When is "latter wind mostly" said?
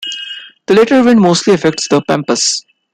0.73-1.53